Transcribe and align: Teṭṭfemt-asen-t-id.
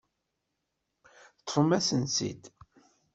Teṭṭfemt-asen-t-id. 1.37 2.43